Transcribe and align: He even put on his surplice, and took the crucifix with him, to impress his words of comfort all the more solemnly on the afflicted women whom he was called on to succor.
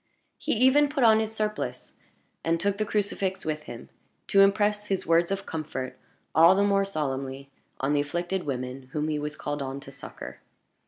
He 0.39 0.53
even 0.53 0.89
put 0.89 1.03
on 1.03 1.19
his 1.19 1.31
surplice, 1.31 1.93
and 2.43 2.59
took 2.59 2.79
the 2.79 2.87
crucifix 2.87 3.45
with 3.45 3.61
him, 3.65 3.89
to 4.29 4.41
impress 4.41 4.87
his 4.87 5.05
words 5.05 5.29
of 5.29 5.45
comfort 5.45 5.95
all 6.33 6.55
the 6.55 6.63
more 6.63 6.85
solemnly 6.85 7.51
on 7.79 7.93
the 7.93 8.01
afflicted 8.01 8.41
women 8.43 8.89
whom 8.93 9.09
he 9.09 9.19
was 9.19 9.35
called 9.35 9.61
on 9.61 9.79
to 9.81 9.91
succor. 9.91 10.39